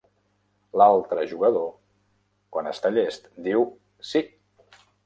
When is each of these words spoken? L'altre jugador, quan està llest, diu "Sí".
L'altre 0.81 1.25
jugador, 1.35 1.69
quan 2.57 2.73
està 2.73 2.95
llest, 2.99 3.31
diu 3.51 3.71
"Sí". 4.15 4.27